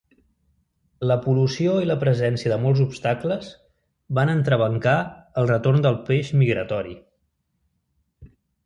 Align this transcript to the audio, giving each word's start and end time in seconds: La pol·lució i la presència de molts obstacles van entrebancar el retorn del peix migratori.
La 1.09 1.17
pol·lució 1.25 1.75
i 1.83 1.89
la 1.89 1.97
presència 2.03 2.51
de 2.53 2.57
molts 2.65 2.81
obstacles 2.87 3.51
van 4.21 4.35
entrebancar 4.37 4.97
el 5.43 5.53
retorn 5.55 5.87
del 5.89 6.03
peix 6.11 6.37
migratori. 6.45 7.01